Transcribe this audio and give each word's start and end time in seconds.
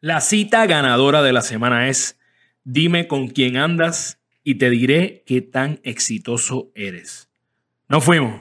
La 0.00 0.20
cita 0.20 0.64
ganadora 0.66 1.22
de 1.22 1.32
la 1.32 1.40
semana 1.40 1.88
es, 1.88 2.20
dime 2.62 3.08
con 3.08 3.26
quién 3.26 3.56
andas 3.56 4.20
y 4.44 4.54
te 4.54 4.70
diré 4.70 5.24
qué 5.26 5.40
tan 5.40 5.80
exitoso 5.82 6.70
eres. 6.76 7.28
Nos 7.88 8.04
fuimos. 8.04 8.40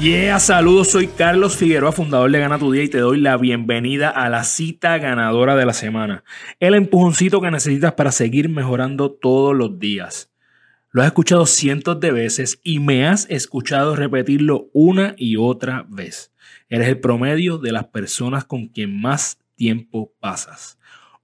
Yeah, 0.00 0.40
saludos, 0.40 0.92
soy 0.92 1.08
Carlos 1.08 1.58
Figueroa, 1.58 1.92
fundador 1.92 2.30
de 2.30 2.38
Gana 2.38 2.58
Tu 2.58 2.72
Día 2.72 2.84
y 2.84 2.88
te 2.88 3.00
doy 3.00 3.20
la 3.20 3.36
bienvenida 3.36 4.08
a 4.08 4.30
la 4.30 4.44
cita 4.44 4.96
ganadora 4.96 5.56
de 5.56 5.66
la 5.66 5.74
semana. 5.74 6.24
El 6.58 6.74
empujoncito 6.74 7.42
que 7.42 7.50
necesitas 7.50 7.92
para 7.92 8.10
seguir 8.10 8.48
mejorando 8.48 9.10
todos 9.10 9.54
los 9.54 9.78
días. 9.78 10.32
Lo 10.90 11.02
has 11.02 11.08
escuchado 11.08 11.44
cientos 11.44 12.00
de 12.00 12.12
veces 12.12 12.60
y 12.62 12.78
me 12.78 13.06
has 13.06 13.28
escuchado 13.28 13.94
repetirlo 13.94 14.70
una 14.72 15.14
y 15.18 15.36
otra 15.36 15.84
vez. 15.86 16.32
Eres 16.70 16.88
el 16.88 17.00
promedio 17.00 17.58
de 17.58 17.72
las 17.72 17.88
personas 17.88 18.46
con 18.46 18.68
quien 18.68 18.98
más 18.98 19.38
tiempo 19.54 20.14
pasas. 20.18 20.78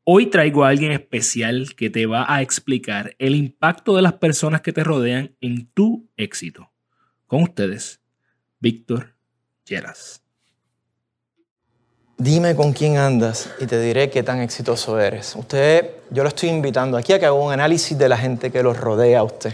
Hoy 0.04 0.26
traigo 0.26 0.66
a 0.66 0.68
alguien 0.68 0.92
especial 0.92 1.74
que 1.76 1.88
te 1.88 2.04
va 2.04 2.26
a 2.28 2.42
explicar 2.42 3.16
el 3.18 3.36
impacto 3.36 3.96
de 3.96 4.02
las 4.02 4.12
personas 4.12 4.60
que 4.60 4.74
te 4.74 4.84
rodean 4.84 5.34
en 5.40 5.66
tu 5.72 6.10
éxito. 6.18 6.70
Con 7.26 7.42
ustedes, 7.42 8.02
Víctor 8.58 9.14
Lleras. 9.66 10.22
Dime 12.18 12.56
con 12.56 12.72
quién 12.72 12.96
andas 12.96 13.50
y 13.60 13.66
te 13.66 13.78
diré 13.78 14.08
qué 14.08 14.22
tan 14.22 14.40
exitoso 14.40 14.98
eres. 14.98 15.36
Usted, 15.36 15.90
yo 16.10 16.22
lo 16.22 16.30
estoy 16.30 16.48
invitando 16.48 16.96
aquí 16.96 17.12
a 17.12 17.18
que 17.18 17.26
haga 17.26 17.34
un 17.34 17.52
análisis 17.52 17.98
de 17.98 18.08
la 18.08 18.16
gente 18.16 18.50
que 18.50 18.62
los 18.62 18.78
rodea 18.78 19.18
a 19.18 19.24
usted. 19.24 19.52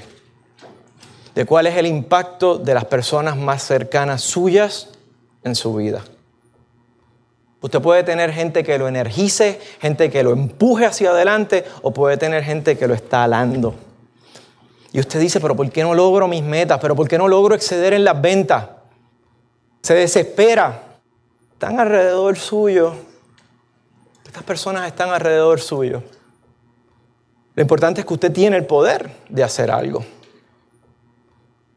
De 1.34 1.45
cuál 1.45 1.67
es 1.67 1.77
el 1.77 1.86
impacto 1.86 2.58
de 2.58 2.75
las 2.75 2.84
personas 2.84 3.36
más 3.36 3.64
cercanas 3.64 4.23
suyas 4.23 4.91
en 5.42 5.56
su 5.56 5.75
vida. 5.75 6.05
Usted 7.61 7.80
puede 7.80 8.05
tener 8.05 8.33
gente 8.33 8.62
que 8.62 8.78
lo 8.78 8.86
energice, 8.86 9.61
gente 9.80 10.11
que 10.11 10.23
lo 10.23 10.30
empuje 10.30 10.86
hacia 10.86 11.11
adelante 11.11 11.64
o 11.83 11.92
puede 11.92 12.17
tener 12.17 12.45
gente 12.45 12.78
que 12.78 12.86
lo 12.86 12.95
está 12.95 13.25
alando. 13.25 13.75
Y 14.92 15.00
usted 15.00 15.19
dice, 15.19 15.41
pero 15.41 15.56
¿por 15.56 15.69
qué 15.70 15.83
no 15.83 15.95
logro 15.95 16.28
mis 16.28 16.45
metas? 16.45 16.78
¿Pero 16.80 16.95
por 16.95 17.08
qué 17.08 17.19
no 17.19 17.27
logro 17.27 17.56
exceder 17.56 17.95
en 17.95 18.05
las 18.05 18.20
ventas? 18.20 18.81
Se 19.83 19.94
desespera, 19.94 20.98
están 21.52 21.80
alrededor 21.80 22.38
suyo. 22.38 22.94
Estas 24.24 24.42
personas 24.42 24.86
están 24.86 25.11
alrededor 25.11 25.61
suyo. 25.61 26.02
Lo 27.55 27.62
importante 27.62 28.00
es 28.00 28.06
que 28.06 28.14
usted 28.14 28.33
tiene 28.33 28.56
el 28.56 28.66
poder 28.66 29.11
de 29.28 29.42
hacer 29.42 29.70
algo. 29.70 30.05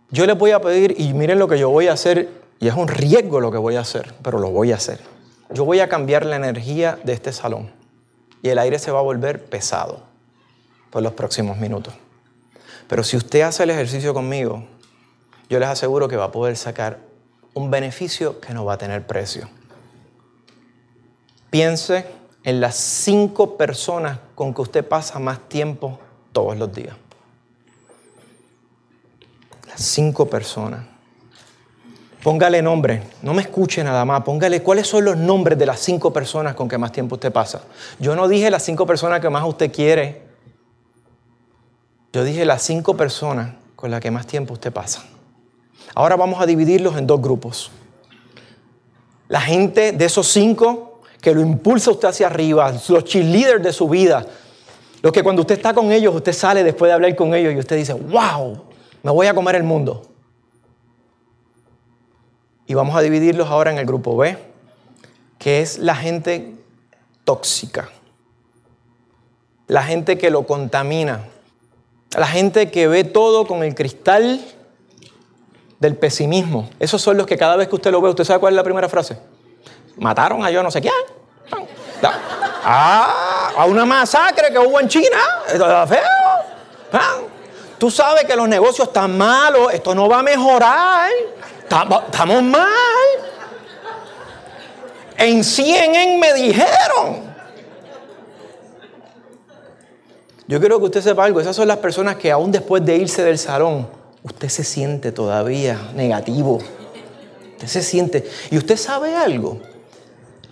Yo 0.10 0.26
le 0.26 0.34
voy 0.34 0.52
a 0.52 0.62
pedir, 0.62 0.96
y 0.98 1.14
miren 1.14 1.40
lo 1.40 1.48
que 1.48 1.60
yo 1.60 1.70
voy 1.70 1.88
a 1.88 1.94
hacer, 1.94 2.30
y 2.60 2.68
es 2.68 2.74
un 2.76 2.88
riesgo 2.88 3.42
lo 3.42 3.52
que 3.52 3.58
voy 3.58 3.76
a 3.76 3.82
hacer, 3.82 4.14
pero 4.22 4.40
lo 4.40 4.52
voy 4.52 4.72
a 4.72 4.76
hacer. 4.76 5.00
Yo 5.50 5.66
voy 5.66 5.80
a 5.80 5.90
cambiar 5.90 6.26
la 6.26 6.38
energía 6.38 6.98
de 7.04 7.14
este 7.14 7.32
salón 7.32 7.70
y 8.42 8.50
el 8.50 8.60
aire 8.60 8.80
se 8.80 8.92
va 8.92 9.00
a 9.00 9.04
volver 9.04 9.44
pesado 9.44 10.04
por 10.90 11.04
los 11.04 11.14
próximos 11.14 11.58
minutos. 11.58 11.94
Pero 12.88 13.04
si 13.04 13.18
usted 13.18 13.42
hace 13.42 13.64
el 13.64 13.70
ejercicio 13.70 14.14
conmigo, 14.14 14.64
yo 15.50 15.60
les 15.60 15.68
aseguro 15.68 16.08
que 16.08 16.16
va 16.16 16.26
a 16.26 16.32
poder 16.32 16.56
sacar 16.58 17.00
un 17.56 17.72
beneficio 17.72 18.40
que 18.40 18.54
no 18.54 18.64
va 18.64 18.74
a 18.74 18.78
tener 18.78 19.08
precio. 19.08 19.50
Piense 21.50 22.06
en 22.44 22.62
las 22.62 22.76
cinco 22.76 23.58
personas 23.58 24.20
con 24.36 24.54
que 24.54 24.62
usted 24.62 24.88
pasa 24.88 25.18
más 25.20 25.40
tiempo 25.50 26.00
todos 26.32 26.58
los 26.58 26.72
días. 26.72 26.96
Las 29.68 29.82
cinco 29.82 30.30
personas. 30.30 30.86
Póngale 32.22 32.62
nombre, 32.62 33.04
no 33.22 33.34
me 33.34 33.42
escuche 33.42 33.84
nada 33.84 34.04
más, 34.04 34.24
póngale 34.24 34.62
cuáles 34.62 34.88
son 34.88 35.06
los 35.06 35.16
nombres 35.16 35.58
de 35.58 35.66
las 35.66 35.80
cinco 35.80 36.12
personas 36.12 36.56
con 36.56 36.68
que 36.68 36.78
más 36.78 36.92
tiempo 36.92 37.16
usted 37.16 37.32
pasa. 37.32 37.62
Yo 38.00 38.16
no 38.16 38.28
dije 38.28 38.50
las 38.50 38.64
cinco 38.64 38.86
personas 38.86 39.22
que 39.22 39.30
más 39.30 39.46
usted 39.46 39.72
quiere, 39.72 40.24
yo 42.12 42.24
dije 42.24 42.44
las 42.46 42.64
cinco 42.64 42.98
personas 42.98 43.54
con 43.76 43.92
las 43.92 44.02
que 44.02 44.10
más 44.10 44.26
tiempo 44.26 44.54
usted 44.54 44.74
pasa. 44.74 45.04
Ahora 45.96 46.18
vamos 46.18 46.42
a 46.42 46.46
dividirlos 46.46 46.98
en 46.98 47.08
dos 47.08 47.22
grupos. 47.22 47.72
La 49.30 49.40
gente 49.40 49.94
de 49.94 50.06
esos 50.06 50.28
cinco 50.28 51.00
que 51.22 51.34
lo 51.34 51.42
impulsa 51.42 51.90
usted 51.90 52.10
hacia 52.10 52.28
arriba, 52.28 52.72
los 52.90 53.04
cheerleaders 53.06 53.64
de 53.64 53.74
su 53.74 53.88
vida, 53.90 54.26
los 55.02 55.12
que 55.12 55.24
cuando 55.24 55.42
usted 55.42 55.56
está 55.56 55.74
con 55.74 55.92
ellos, 55.92 56.14
usted 56.14 56.34
sale 56.34 56.64
después 56.64 56.90
de 56.90 56.94
hablar 56.94 57.16
con 57.16 57.34
ellos 57.34 57.54
y 57.54 57.58
usted 57.58 57.78
dice, 57.78 57.94
wow, 57.94 58.62
me 59.02 59.12
voy 59.12 59.28
a 59.28 59.34
comer 59.34 59.56
el 59.56 59.64
mundo. 59.64 60.06
Y 62.68 62.74
vamos 62.74 62.96
a 62.96 63.02
dividirlos 63.02 63.50
ahora 63.50 63.72
en 63.72 63.78
el 63.78 63.86
grupo 63.86 64.18
B, 64.18 64.38
que 65.40 65.62
es 65.62 65.80
la 65.80 65.96
gente 65.96 66.56
tóxica, 67.24 67.90
la 69.68 69.84
gente 69.84 70.18
que 70.18 70.30
lo 70.30 70.46
contamina, 70.46 71.24
la 72.18 72.28
gente 72.28 72.70
que 72.70 72.88
ve 72.88 73.04
todo 73.04 73.48
con 73.48 73.64
el 73.64 73.74
cristal 73.74 74.42
del 75.80 75.96
pesimismo. 75.96 76.70
Esos 76.80 77.02
son 77.02 77.18
los 77.18 77.28
que 77.28 77.38
cada 77.38 77.56
vez 77.56 77.68
que 77.68 77.76
usted 77.76 77.92
lo 77.92 78.02
ve, 78.02 78.10
¿usted 78.10 78.24
sabe 78.24 78.40
cuál 78.40 78.54
es 78.54 78.58
la 78.58 78.64
primera 78.64 78.90
frase? 78.90 79.18
Mataron 79.98 80.46
a 80.46 80.52
yo 80.52 80.62
no 80.64 80.72
sé 80.72 80.82
quién. 80.82 80.94
Ah, 82.64 83.52
a 83.58 83.66
una 83.66 83.86
masacre 83.86 84.52
que 84.52 84.60
hubo 84.60 84.80
en 84.80 84.88
China. 84.88 85.18
Feo. 85.88 87.30
Tú 87.78 87.92
sabes 87.92 88.24
que 88.26 88.36
los 88.36 88.48
negocios 88.48 88.88
están 88.88 89.18
malos, 89.18 89.74
esto 89.74 89.94
no 89.94 90.08
va 90.10 90.20
a 90.20 90.24
mejorar. 90.24 91.10
Estamos 91.64 92.44
mal. 92.44 92.68
En 95.18 95.44
CNN 95.44 96.18
me 96.18 96.34
dijeron. 96.34 97.36
Yo 100.48 100.60
quiero 100.60 100.78
que 100.80 100.86
usted 100.86 101.02
sepa 101.02 101.26
algo, 101.26 101.40
esas 101.40 101.56
son 101.56 101.68
las 101.68 101.78
personas 101.78 102.18
que 102.18 102.32
aún 102.32 102.52
después 102.52 102.86
de 102.86 102.96
irse 102.96 103.24
del 103.24 103.40
salón, 103.40 103.88
usted 104.26 104.50
se 104.50 104.64
siente 104.64 105.12
todavía 105.12 105.92
negativo. 105.96 106.60
Usted 107.52 107.68
se 107.68 107.84
siente. 107.84 108.28
Y 108.50 108.58
usted 108.58 108.76
sabe 108.76 109.16
algo. 109.16 109.62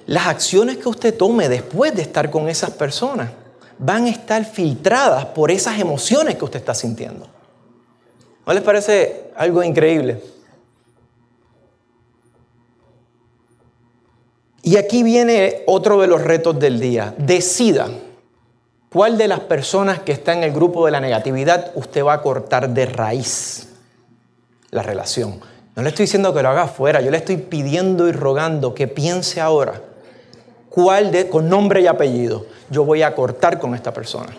Las 0.06 0.28
acciones 0.28 0.78
que 0.78 0.88
usted 0.88 1.18
tome 1.18 1.50
después 1.50 1.96
de 1.96 2.04
estar 2.04 2.30
con 2.30 2.48
esas 2.50 2.70
personas 2.72 3.32
van 3.80 4.06
a 4.06 4.10
estar 4.10 4.46
filtradas 4.46 5.26
por 5.26 5.50
esas 5.50 5.80
emociones 5.80 6.36
que 6.36 6.46
usted 6.46 6.60
está 6.60 6.76
sintiendo. 6.76 7.28
¿No 8.46 8.54
les 8.54 8.62
parece 8.62 9.32
algo 9.36 9.64
increíble? 9.64 10.22
Y 14.62 14.78
aquí 14.78 15.02
viene 15.02 15.64
otro 15.66 16.00
de 16.00 16.08
los 16.08 16.22
retos 16.22 16.60
del 16.60 16.80
día. 16.80 17.16
Decida 17.18 17.90
¿Cuál 18.94 19.18
de 19.18 19.28
las 19.28 19.40
personas 19.40 19.98
que 20.02 20.12
está 20.12 20.34
en 20.34 20.44
el 20.44 20.52
grupo 20.52 20.86
de 20.86 20.92
la 20.92 21.00
negatividad 21.00 21.72
usted 21.74 22.06
va 22.06 22.14
a 22.14 22.22
cortar 22.22 22.70
de 22.70 22.86
raíz 22.86 23.70
la 24.70 24.84
relación? 24.84 25.40
No 25.76 25.82
le 25.82 25.90
estoy 25.90 26.04
diciendo 26.04 26.32
que 26.32 26.44
lo 26.44 26.50
haga 26.50 26.68
fuera, 26.68 27.02
yo 27.02 27.10
le 27.10 27.18
estoy 27.18 27.38
pidiendo 27.38 28.08
y 28.08 28.12
rogando 28.12 28.76
que 28.76 28.88
piense 28.88 29.42
ahora 29.42 29.82
cuál 30.70 31.12
de, 31.12 31.28
con 31.28 31.50
nombre 31.50 31.82
y 31.82 31.88
apellido, 31.88 32.46
yo 32.70 32.86
voy 32.86 33.02
a 33.02 33.16
cortar 33.16 33.58
con 33.58 33.74
esta 33.74 33.92
persona. 33.92 34.30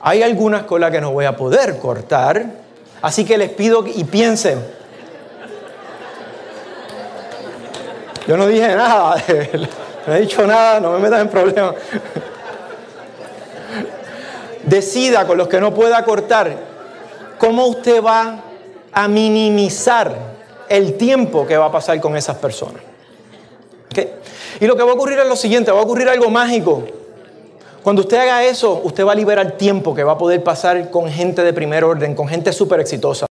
Hay 0.00 0.24
algunas 0.24 0.64
con 0.64 0.80
las 0.80 0.90
que 0.90 1.00
no 1.00 1.12
voy 1.12 1.26
a 1.26 1.36
poder 1.36 1.78
cortar, 1.78 2.46
así 3.00 3.24
que 3.24 3.38
les 3.38 3.50
pido 3.50 3.84
y 3.86 4.02
piensen. 4.02 4.60
Yo 8.26 8.36
no 8.36 8.48
dije 8.48 8.74
nada, 8.74 9.14
no 10.08 10.14
he 10.14 10.20
dicho 10.22 10.44
nada, 10.44 10.80
no 10.80 10.90
me 10.90 10.98
metas 10.98 11.20
en 11.20 11.28
problemas 11.28 11.76
decida 14.70 15.26
con 15.26 15.36
los 15.36 15.48
que 15.48 15.60
no 15.60 15.74
pueda 15.74 16.02
cortar, 16.04 16.56
cómo 17.38 17.66
usted 17.66 18.02
va 18.02 18.44
a 18.92 19.08
minimizar 19.08 20.16
el 20.68 20.96
tiempo 20.96 21.46
que 21.46 21.56
va 21.56 21.66
a 21.66 21.72
pasar 21.72 22.00
con 22.00 22.16
esas 22.16 22.36
personas. 22.38 22.82
Y 24.60 24.66
lo 24.66 24.76
que 24.76 24.82
va 24.82 24.92
a 24.92 24.94
ocurrir 24.94 25.18
es 25.18 25.26
lo 25.26 25.36
siguiente, 25.36 25.72
va 25.72 25.80
a 25.80 25.82
ocurrir 25.82 26.08
algo 26.08 26.30
mágico. 26.30 26.86
Cuando 27.82 28.02
usted 28.02 28.18
haga 28.18 28.44
eso, 28.44 28.80
usted 28.84 29.04
va 29.04 29.12
a 29.12 29.14
liberar 29.16 29.56
tiempo 29.56 29.94
que 29.94 30.04
va 30.04 30.12
a 30.12 30.18
poder 30.18 30.44
pasar 30.44 30.90
con 30.90 31.10
gente 31.10 31.42
de 31.42 31.52
primer 31.52 31.82
orden, 31.82 32.14
con 32.14 32.28
gente 32.28 32.52
súper 32.52 32.78
exitosa. 32.80 33.26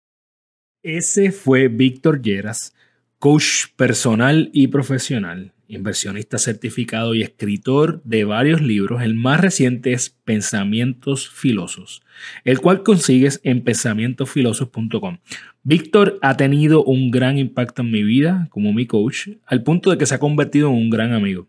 Ese 0.83 1.33
fue 1.33 1.69
Víctor 1.69 2.23
Lleras, 2.23 2.73
coach 3.19 3.67
personal 3.77 4.51
y 4.53 4.69
profesional 4.69 5.53
inversionista 5.69 6.39
certificado 6.39 7.15
y 7.15 7.23
escritor 7.23 8.03
de 8.05 8.25
varios 8.25 8.61
libros. 8.61 9.03
El 9.03 9.15
más 9.15 9.41
reciente 9.41 9.93
es 9.93 10.11
Pensamientos 10.11 11.29
Filosos, 11.29 12.03
el 12.45 12.61
cual 12.61 12.83
consigues 12.83 13.41
en 13.43 13.63
pensamientosfilosos.com. 13.63 15.19
Víctor 15.63 16.19
ha 16.23 16.37
tenido 16.37 16.85
un 16.85 17.11
gran 17.11 17.39
impacto 17.39 17.83
en 17.83 17.91
mi 17.91 18.03
vida 18.03 18.49
como 18.51 18.73
mi 18.73 18.87
coach, 18.87 19.29
al 19.47 19.63
punto 19.63 19.91
de 19.91 19.99
que 19.99 20.07
se 20.07 20.15
ha 20.15 20.19
convertido 20.19 20.69
en 20.69 20.75
un 20.75 20.91
gran 20.91 21.13
amigo. 21.13 21.49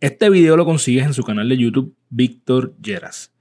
Este 0.00 0.30
video 0.30 0.56
lo 0.56 0.64
consigues 0.64 1.06
en 1.06 1.14
su 1.14 1.22
canal 1.22 1.48
de 1.48 1.58
YouTube, 1.58 1.94
Víctor 2.10 2.74
Lleras. 2.82 3.32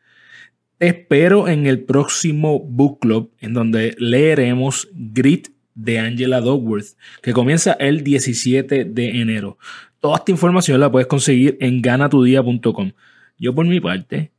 Te 0.77 0.87
espero 0.87 1.47
en 1.47 1.65
el 1.65 1.83
próximo 1.83 2.59
Book 2.59 2.99
Club, 2.99 3.31
en 3.39 3.53
donde 3.53 3.95
leeremos 3.97 4.89
Grit 4.93 5.49
de 5.83 5.99
Angela 5.99 6.41
Dogworth, 6.41 6.97
que 7.21 7.33
comienza 7.33 7.73
el 7.73 8.03
17 8.03 8.85
de 8.85 9.21
enero. 9.21 9.57
Toda 9.99 10.17
esta 10.17 10.31
información 10.31 10.79
la 10.79 10.91
puedes 10.91 11.07
conseguir 11.07 11.57
en 11.59 11.81
ganatudia.com. 11.81 12.91
Yo 13.37 13.55
por 13.55 13.65
mi 13.65 13.79
parte, 13.79 14.31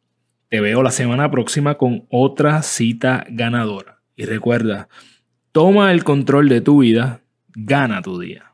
te 0.48 0.60
veo 0.60 0.82
la 0.82 0.90
semana 0.90 1.30
próxima 1.30 1.76
con 1.76 2.06
otra 2.10 2.62
cita 2.62 3.24
ganadora. 3.30 4.00
Y 4.16 4.24
recuerda, 4.24 4.88
toma 5.50 5.92
el 5.92 6.04
control 6.04 6.48
de 6.48 6.60
tu 6.60 6.82
vida, 6.82 7.22
gana 7.54 8.02
tu 8.02 8.20
día. 8.20 8.52